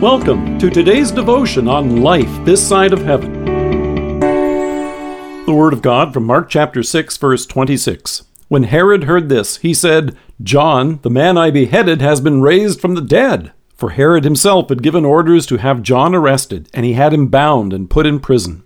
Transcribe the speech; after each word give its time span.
Welcome 0.00 0.58
to 0.60 0.70
today's 0.70 1.10
devotion 1.10 1.68
on 1.68 2.00
life 2.00 2.30
this 2.46 2.66
side 2.66 2.94
of 2.94 3.02
heaven. 3.02 3.44
The 5.44 5.52
Word 5.52 5.74
of 5.74 5.82
God 5.82 6.14
from 6.14 6.24
Mark 6.24 6.48
chapter 6.48 6.82
6, 6.82 7.18
verse 7.18 7.44
26. 7.44 8.22
When 8.48 8.62
Herod 8.62 9.04
heard 9.04 9.28
this, 9.28 9.58
he 9.58 9.74
said, 9.74 10.16
John, 10.42 11.00
the 11.02 11.10
man 11.10 11.36
I 11.36 11.50
beheaded, 11.50 12.00
has 12.00 12.22
been 12.22 12.40
raised 12.40 12.80
from 12.80 12.94
the 12.94 13.02
dead. 13.02 13.52
For 13.74 13.90
Herod 13.90 14.24
himself 14.24 14.70
had 14.70 14.82
given 14.82 15.04
orders 15.04 15.44
to 15.48 15.58
have 15.58 15.82
John 15.82 16.14
arrested, 16.14 16.70
and 16.72 16.86
he 16.86 16.94
had 16.94 17.12
him 17.12 17.26
bound 17.26 17.74
and 17.74 17.90
put 17.90 18.06
in 18.06 18.20
prison. 18.20 18.62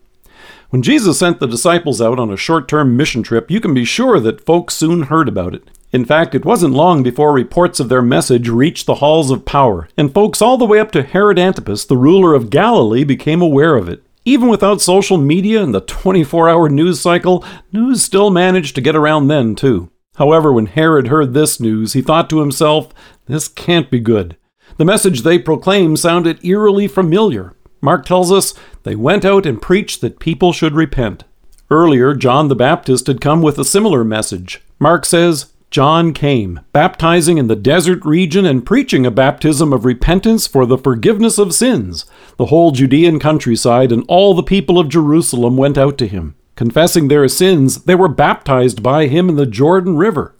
When 0.71 0.83
Jesus 0.83 1.19
sent 1.19 1.41
the 1.41 1.49
disciples 1.49 2.01
out 2.01 2.21
on 2.21 2.31
a 2.31 2.37
short 2.37 2.69
term 2.69 2.97
mission 2.97 3.25
trip, 3.25 3.51
you 3.51 3.61
can 3.61 3.75
be 3.75 3.85
sure 3.85 4.21
that 4.21 4.47
folks 4.47 4.75
soon 4.75 5.03
heard 5.03 5.29
about 5.29 5.53
it. 5.53 5.69
In 5.95 6.05
fact, 6.05 6.35
it 6.35 6.45
wasn't 6.45 6.75
long 6.75 7.05
before 7.05 7.33
reports 7.33 7.79
of 7.79 7.89
their 7.89 8.03
message 8.03 8.49
reached 8.49 8.85
the 8.85 8.97
halls 8.97 9.31
of 9.31 9.45
power, 9.45 9.89
and 9.97 10.13
folks 10.13 10.43
all 10.43 10.59
the 10.59 10.65
way 10.65 10.81
up 10.81 10.91
to 10.91 11.05
Herod 11.05 11.39
Antipas, 11.39 11.85
the 11.85 11.97
ruler 11.97 12.35
of 12.35 12.51
Galilee, 12.51 13.05
became 13.05 13.41
aware 13.41 13.77
of 13.77 13.89
it. 13.89 14.03
Even 14.25 14.49
without 14.49 14.81
social 14.81 15.19
media 15.19 15.63
and 15.63 15.73
the 15.73 15.83
24 15.83 16.49
hour 16.49 16.69
news 16.69 17.01
cycle, 17.01 17.45
news 17.71 18.03
still 18.03 18.31
managed 18.31 18.75
to 18.75 18.81
get 18.81 18.97
around 18.97 19.29
then, 19.29 19.55
too. 19.55 19.89
However, 20.17 20.53
when 20.53 20.67
Herod 20.67 21.07
heard 21.07 21.33
this 21.33 21.61
news, 21.61 21.93
he 21.93 22.03
thought 22.03 22.29
to 22.31 22.41
himself, 22.41 22.93
this 23.27 23.47
can't 23.47 23.89
be 23.89 24.01
good. 24.01 24.37
The 24.79 24.85
message 24.85 25.23
they 25.23 25.39
proclaimed 25.39 26.01
sounded 26.01 26.45
eerily 26.45 26.89
familiar. 26.89 27.55
Mark 27.81 28.05
tells 28.05 28.33
us 28.33 28.53
they 28.83 28.97
went 28.97 29.25
out 29.25 29.47
and 29.47 29.63
preached 29.63 30.01
that 30.01 30.19
people 30.19 30.53
should 30.53 30.75
repent. 30.75 31.23
Earlier, 31.71 32.17
John 32.17 32.49
the 32.49 32.57
Baptist 32.57 33.07
had 33.07 33.21
come 33.21 33.43
with 33.43 33.61
a 33.61 33.65
similar 33.65 34.03
message. 34.03 34.61
Mark 34.81 35.07
says, 35.07 35.54
John 35.75 36.13
came, 36.13 36.61
baptizing 36.73 37.37
in 37.37 37.49
the 37.49 37.57
desert 37.57 38.05
region 38.05 38.47
and 38.47 38.65
preaching 38.65 39.05
a 39.05 39.11
baptism 39.11 39.73
of 39.73 39.85
repentance 39.85 40.47
for 40.47 40.67
the 40.67 40.79
forgiveness 40.79 41.37
of 41.37 41.53
sins. 41.53 42.07
The 42.37 42.47
whole 42.47 42.71
Judean 42.71 43.19
countryside 43.19 43.91
and 43.91 44.05
all 44.07 44.35
the 44.35 44.45
people 44.45 44.79
of 44.79 44.89
Jerusalem 44.89 45.57
went 45.57 45.77
out 45.77 45.99
to 45.99 46.07
him. 46.07 46.37
Confessing 46.55 47.09
their 47.09 47.27
sins, 47.27 47.87
they 47.87 47.97
were 47.97 48.07
baptized 48.07 48.85
by 48.85 49.09
him 49.09 49.29
in 49.29 49.35
the 49.35 49.47
Jordan 49.47 49.97
River. 49.97 50.37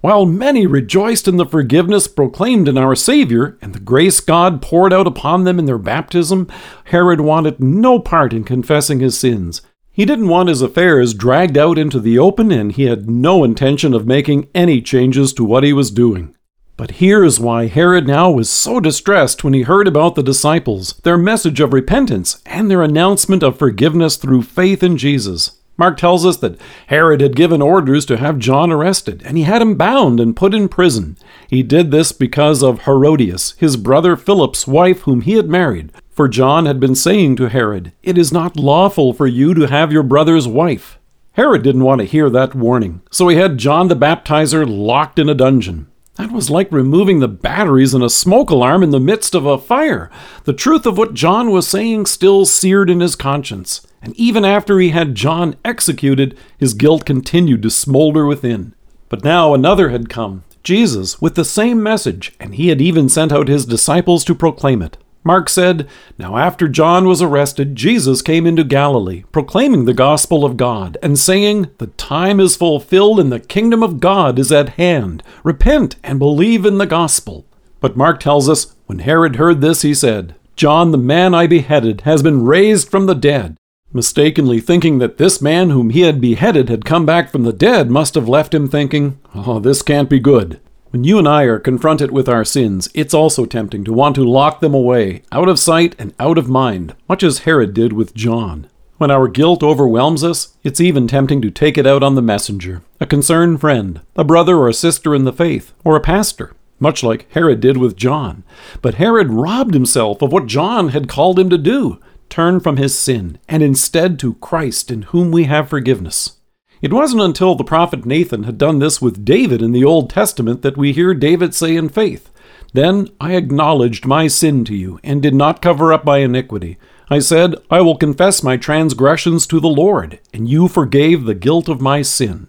While 0.00 0.24
many 0.24 0.66
rejoiced 0.66 1.28
in 1.28 1.36
the 1.36 1.44
forgiveness 1.44 2.08
proclaimed 2.08 2.66
in 2.66 2.78
our 2.78 2.94
Savior 2.94 3.58
and 3.60 3.74
the 3.74 3.80
grace 3.80 4.20
God 4.20 4.62
poured 4.62 4.94
out 4.94 5.06
upon 5.06 5.44
them 5.44 5.58
in 5.58 5.66
their 5.66 5.76
baptism, 5.76 6.48
Herod 6.84 7.20
wanted 7.20 7.60
no 7.60 7.98
part 7.98 8.32
in 8.32 8.44
confessing 8.44 9.00
his 9.00 9.18
sins. 9.18 9.60
He 10.00 10.06
didn't 10.06 10.28
want 10.28 10.48
his 10.48 10.62
affairs 10.62 11.12
dragged 11.12 11.58
out 11.58 11.76
into 11.76 12.00
the 12.00 12.18
open, 12.18 12.50
and 12.50 12.72
he 12.72 12.84
had 12.84 13.10
no 13.10 13.44
intention 13.44 13.92
of 13.92 14.06
making 14.06 14.48
any 14.54 14.80
changes 14.80 15.34
to 15.34 15.44
what 15.44 15.62
he 15.62 15.74
was 15.74 15.90
doing. 15.90 16.34
But 16.78 16.92
here's 16.92 17.38
why 17.38 17.66
Herod 17.66 18.06
now 18.06 18.30
was 18.30 18.48
so 18.48 18.80
distressed 18.80 19.44
when 19.44 19.52
he 19.52 19.60
heard 19.60 19.86
about 19.86 20.14
the 20.14 20.22
disciples, 20.22 20.94
their 21.04 21.18
message 21.18 21.60
of 21.60 21.74
repentance, 21.74 22.40
and 22.46 22.70
their 22.70 22.82
announcement 22.82 23.42
of 23.42 23.58
forgiveness 23.58 24.16
through 24.16 24.44
faith 24.44 24.82
in 24.82 24.96
Jesus. 24.96 25.58
Mark 25.76 25.98
tells 25.98 26.24
us 26.24 26.38
that 26.38 26.58
Herod 26.86 27.20
had 27.20 27.36
given 27.36 27.60
orders 27.60 28.06
to 28.06 28.16
have 28.16 28.38
John 28.38 28.72
arrested, 28.72 29.22
and 29.26 29.36
he 29.36 29.42
had 29.42 29.60
him 29.60 29.74
bound 29.74 30.18
and 30.18 30.34
put 30.34 30.54
in 30.54 30.70
prison. 30.70 31.18
He 31.46 31.62
did 31.62 31.90
this 31.90 32.10
because 32.10 32.62
of 32.62 32.84
Herodias, 32.84 33.54
his 33.58 33.76
brother 33.76 34.16
Philip's 34.16 34.66
wife, 34.66 35.00
whom 35.02 35.20
he 35.20 35.34
had 35.34 35.50
married. 35.50 35.92
For 36.20 36.28
John 36.28 36.66
had 36.66 36.78
been 36.78 36.94
saying 36.94 37.36
to 37.36 37.48
Herod, 37.48 37.92
It 38.02 38.18
is 38.18 38.30
not 38.30 38.58
lawful 38.58 39.14
for 39.14 39.26
you 39.26 39.54
to 39.54 39.68
have 39.68 39.90
your 39.90 40.02
brother's 40.02 40.46
wife. 40.46 40.98
Herod 41.32 41.62
didn't 41.62 41.84
want 41.84 42.02
to 42.02 42.06
hear 42.06 42.28
that 42.28 42.54
warning, 42.54 43.00
so 43.10 43.28
he 43.28 43.38
had 43.38 43.56
John 43.56 43.88
the 43.88 43.96
Baptizer 43.96 44.66
locked 44.68 45.18
in 45.18 45.30
a 45.30 45.34
dungeon. 45.34 45.86
That 46.16 46.30
was 46.30 46.50
like 46.50 46.70
removing 46.70 47.20
the 47.20 47.26
batteries 47.26 47.94
in 47.94 48.02
a 48.02 48.10
smoke 48.10 48.50
alarm 48.50 48.82
in 48.82 48.90
the 48.90 49.00
midst 49.00 49.34
of 49.34 49.46
a 49.46 49.56
fire. 49.56 50.10
The 50.44 50.52
truth 50.52 50.84
of 50.84 50.98
what 50.98 51.14
John 51.14 51.52
was 51.52 51.66
saying 51.66 52.04
still 52.04 52.44
seared 52.44 52.90
in 52.90 53.00
his 53.00 53.16
conscience, 53.16 53.86
and 54.02 54.14
even 54.16 54.44
after 54.44 54.78
he 54.78 54.90
had 54.90 55.14
John 55.14 55.56
executed, 55.64 56.36
his 56.58 56.74
guilt 56.74 57.06
continued 57.06 57.62
to 57.62 57.70
smolder 57.70 58.26
within. 58.26 58.74
But 59.08 59.24
now 59.24 59.54
another 59.54 59.88
had 59.88 60.10
come, 60.10 60.44
Jesus, 60.62 61.22
with 61.22 61.34
the 61.34 61.46
same 61.46 61.82
message, 61.82 62.34
and 62.38 62.56
he 62.56 62.68
had 62.68 62.82
even 62.82 63.08
sent 63.08 63.32
out 63.32 63.48
his 63.48 63.64
disciples 63.64 64.22
to 64.24 64.34
proclaim 64.34 64.82
it. 64.82 64.98
Mark 65.22 65.50
said, 65.50 65.86
Now 66.18 66.38
after 66.38 66.66
John 66.66 67.06
was 67.06 67.20
arrested, 67.20 67.76
Jesus 67.76 68.22
came 68.22 68.46
into 68.46 68.64
Galilee, 68.64 69.24
proclaiming 69.32 69.84
the 69.84 69.92
gospel 69.92 70.44
of 70.44 70.56
God, 70.56 70.96
and 71.02 71.18
saying, 71.18 71.70
The 71.78 71.88
time 71.88 72.40
is 72.40 72.56
fulfilled 72.56 73.20
and 73.20 73.30
the 73.30 73.40
kingdom 73.40 73.82
of 73.82 74.00
God 74.00 74.38
is 74.38 74.50
at 74.50 74.70
hand. 74.70 75.22
Repent 75.44 75.96
and 76.02 76.18
believe 76.18 76.64
in 76.64 76.78
the 76.78 76.86
gospel. 76.86 77.44
But 77.80 77.96
Mark 77.96 78.20
tells 78.20 78.48
us, 78.48 78.74
when 78.86 79.00
Herod 79.00 79.36
heard 79.36 79.60
this, 79.60 79.82
he 79.82 79.94
said, 79.94 80.34
John, 80.56 80.90
the 80.90 80.98
man 80.98 81.34
I 81.34 81.46
beheaded, 81.46 82.02
has 82.02 82.22
been 82.22 82.44
raised 82.44 82.90
from 82.90 83.06
the 83.06 83.14
dead. 83.14 83.56
Mistakenly 83.92 84.60
thinking 84.60 84.98
that 84.98 85.18
this 85.18 85.42
man 85.42 85.70
whom 85.70 85.90
he 85.90 86.02
had 86.02 86.20
beheaded 86.20 86.68
had 86.68 86.84
come 86.84 87.04
back 87.04 87.30
from 87.30 87.42
the 87.42 87.52
dead 87.52 87.90
must 87.90 88.14
have 88.14 88.28
left 88.28 88.54
him 88.54 88.68
thinking, 88.68 89.18
Oh, 89.34 89.58
this 89.58 89.82
can't 89.82 90.08
be 90.08 90.20
good. 90.20 90.60
When 90.90 91.04
you 91.04 91.20
and 91.20 91.28
I 91.28 91.44
are 91.44 91.60
confronted 91.60 92.10
with 92.10 92.28
our 92.28 92.44
sins, 92.44 92.88
it's 92.94 93.14
also 93.14 93.44
tempting 93.46 93.84
to 93.84 93.92
want 93.92 94.16
to 94.16 94.24
lock 94.24 94.58
them 94.58 94.74
away, 94.74 95.22
out 95.30 95.48
of 95.48 95.60
sight 95.60 95.94
and 96.00 96.12
out 96.18 96.36
of 96.36 96.48
mind, 96.48 96.96
much 97.08 97.22
as 97.22 97.40
Herod 97.40 97.74
did 97.74 97.92
with 97.92 98.12
John. 98.12 98.66
When 98.98 99.08
our 99.08 99.28
guilt 99.28 99.62
overwhelms 99.62 100.24
us, 100.24 100.56
it's 100.64 100.80
even 100.80 101.06
tempting 101.06 101.42
to 101.42 101.50
take 101.52 101.78
it 101.78 101.86
out 101.86 102.02
on 102.02 102.16
the 102.16 102.22
messenger, 102.22 102.82
a 102.98 103.06
concerned 103.06 103.60
friend, 103.60 104.00
a 104.16 104.24
brother 104.24 104.56
or 104.56 104.68
a 104.68 104.74
sister 104.74 105.14
in 105.14 105.22
the 105.22 105.32
faith, 105.32 105.72
or 105.84 105.94
a 105.94 106.00
pastor, 106.00 106.56
much 106.80 107.04
like 107.04 107.30
Herod 107.34 107.60
did 107.60 107.76
with 107.76 107.94
John. 107.94 108.42
But 108.82 108.96
Herod 108.96 109.30
robbed 109.30 109.74
himself 109.74 110.22
of 110.22 110.32
what 110.32 110.46
John 110.46 110.88
had 110.88 111.08
called 111.08 111.38
him 111.38 111.50
to 111.50 111.58
do 111.58 112.00
turn 112.28 112.58
from 112.60 112.78
his 112.78 112.98
sin, 112.98 113.38
and 113.48 113.62
instead 113.62 114.18
to 114.20 114.34
Christ 114.34 114.90
in 114.90 115.02
whom 115.02 115.30
we 115.30 115.44
have 115.44 115.68
forgiveness. 115.68 116.39
It 116.82 116.94
wasn't 116.94 117.20
until 117.20 117.54
the 117.54 117.64
prophet 117.64 118.06
Nathan 118.06 118.44
had 118.44 118.56
done 118.56 118.78
this 118.78 119.02
with 119.02 119.24
David 119.24 119.60
in 119.60 119.72
the 119.72 119.84
Old 119.84 120.08
Testament 120.08 120.62
that 120.62 120.78
we 120.78 120.92
hear 120.92 121.12
David 121.12 121.54
say 121.54 121.76
in 121.76 121.90
faith, 121.90 122.30
Then 122.72 123.08
I 123.20 123.34
acknowledged 123.34 124.06
my 124.06 124.28
sin 124.28 124.64
to 124.64 124.74
you, 124.74 124.98
and 125.04 125.20
did 125.20 125.34
not 125.34 125.60
cover 125.60 125.92
up 125.92 126.06
my 126.06 126.18
iniquity. 126.18 126.78
I 127.10 127.18
said, 127.18 127.56
I 127.70 127.82
will 127.82 127.96
confess 127.96 128.42
my 128.42 128.56
transgressions 128.56 129.46
to 129.48 129.60
the 129.60 129.68
Lord, 129.68 130.20
and 130.32 130.48
you 130.48 130.68
forgave 130.68 131.24
the 131.24 131.34
guilt 131.34 131.68
of 131.68 131.82
my 131.82 132.00
sin. 132.00 132.48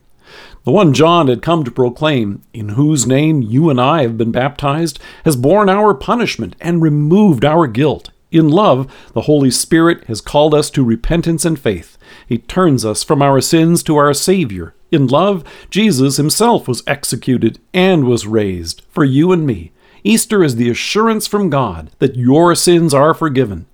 The 0.63 0.71
one 0.71 0.93
John 0.93 1.27
had 1.27 1.41
come 1.41 1.65
to 1.65 1.71
proclaim, 1.71 2.41
in 2.53 2.69
whose 2.69 3.07
name 3.07 3.41
you 3.41 3.69
and 3.69 3.81
I 3.81 4.03
have 4.03 4.17
been 4.17 4.31
baptized, 4.31 4.97
has 5.25 5.35
borne 5.35 5.67
our 5.67 5.93
punishment 5.93 6.55
and 6.61 6.81
removed 6.81 7.43
our 7.43 7.67
guilt. 7.67 8.10
In 8.31 8.47
love, 8.47 8.91
the 9.13 9.21
Holy 9.21 9.51
Spirit 9.51 10.05
has 10.05 10.21
called 10.21 10.53
us 10.53 10.69
to 10.71 10.83
repentance 10.83 11.43
and 11.43 11.59
faith. 11.59 11.97
He 12.25 12.37
turns 12.37 12.85
us 12.85 13.03
from 13.03 13.21
our 13.21 13.41
sins 13.41 13.83
to 13.83 13.97
our 13.97 14.13
Savior. 14.13 14.73
In 14.89 15.07
love, 15.07 15.43
Jesus 15.69 16.17
himself 16.17 16.67
was 16.67 16.83
executed 16.87 17.59
and 17.73 18.05
was 18.05 18.27
raised 18.27 18.83
for 18.89 19.03
you 19.03 19.31
and 19.31 19.45
me. 19.45 19.71
Easter 20.03 20.43
is 20.43 20.55
the 20.55 20.69
assurance 20.69 21.27
from 21.27 21.49
God 21.49 21.91
that 21.99 22.15
your 22.15 22.55
sins 22.55 22.93
are 22.93 23.13
forgiven. 23.13 23.65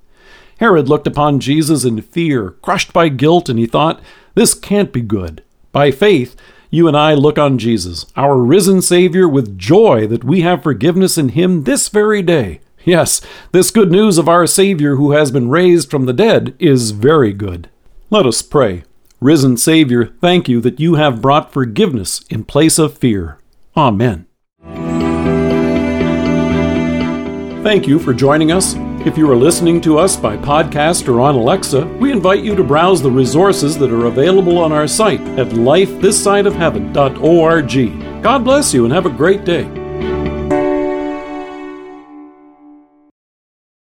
Herod 0.60 0.90
looked 0.90 1.08
upon 1.08 1.40
Jesus 1.40 1.86
in 1.86 2.02
fear, 2.02 2.52
crushed 2.62 2.92
by 2.92 3.10
guilt, 3.10 3.50
and 3.50 3.60
he 3.60 3.68
thought, 3.68 4.02
This 4.34 4.56
can't 4.56 4.92
be 4.92 5.02
good. 5.02 5.44
By 5.72 5.92
faith, 5.92 6.36
you 6.70 6.88
and 6.88 6.98
I 6.98 7.14
look 7.14 7.38
on 7.38 7.60
Jesus, 7.60 8.06
our 8.16 8.38
risen 8.38 8.82
Savior, 8.82 9.28
with 9.28 9.58
joy 9.58 10.08
that 10.08 10.24
we 10.24 10.42
have 10.42 10.64
forgiveness 10.64 11.18
in 11.18 11.30
Him 11.30 11.64
this 11.64 11.88
very 11.88 12.22
day. 12.22 12.60
Yes, 12.88 13.22
this 13.52 13.70
good 13.70 13.92
news 13.92 14.18
of 14.18 14.28
our 14.30 14.48
Savior 14.48 14.96
who 14.96 15.12
has 15.12 15.30
been 15.30 15.50
raised 15.50 15.92
from 15.92 16.06
the 16.06 16.14
dead 16.14 16.56
is 16.58 16.92
very 16.92 17.34
good. 17.34 17.70
Let 18.10 18.26
us 18.26 18.42
pray. 18.42 18.86
Risen 19.20 19.58
Savior, 19.58 20.14
thank 20.22 20.48
you 20.48 20.62
that 20.62 20.80
you 20.80 20.96
have 20.96 21.22
brought 21.22 21.52
forgiveness 21.52 22.24
in 22.30 22.46
place 22.46 22.80
of 22.80 22.98
fear. 22.98 23.40
Amen. 23.76 24.26
Thank 27.62 27.88
you 27.88 28.00
for 28.00 28.14
joining 28.14 28.54
us. 28.54 28.76
If 29.06 29.18
you 29.18 29.30
are 29.30 29.36
listening 29.36 29.82
to 29.82 30.00
us 30.00 30.16
by 30.16 30.38
podcast 30.38 31.10
or 31.10 31.20
on 31.20 31.36
Alexa, 31.36 31.86
we 32.00 32.14
invite 32.14 32.42
you 32.42 32.56
to 32.56 32.64
browse 32.64 33.02
the 33.02 33.12
resources 33.12 33.78
that 33.80 33.92
are 33.92 34.06
available 34.06 34.58
on 34.58 34.72
our 34.72 34.88
site 34.88 35.20
at 35.38 35.48
lifethissideofheaven.org. 35.48 38.24
God 38.24 38.46
bless 38.46 38.74
you 38.74 38.86
and 38.86 38.94
have 38.94 39.06
a 39.06 39.10
great 39.10 39.44
day. 39.44 39.77